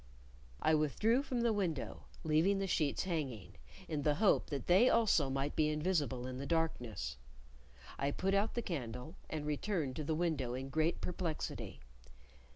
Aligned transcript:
I 0.63 0.73
withdrew 0.73 1.21
from 1.21 1.41
the 1.41 1.53
window, 1.53 2.05
leaving 2.23 2.57
the 2.57 2.65
sheets 2.65 3.03
hanging, 3.03 3.53
in 3.87 4.01
the 4.01 4.15
hope 4.15 4.49
that 4.49 4.65
they 4.65 4.89
also 4.89 5.29
might 5.29 5.55
be 5.55 5.69
invisible 5.69 6.25
in 6.25 6.39
the 6.39 6.47
darkness. 6.47 7.17
I 7.99 8.09
put 8.09 8.33
out 8.33 8.55
the 8.55 8.63
candle, 8.63 9.13
and 9.29 9.45
returned 9.45 9.95
to 9.97 10.03
the 10.03 10.15
window 10.15 10.55
in 10.55 10.69
great 10.69 11.01
perplexity. 11.01 11.81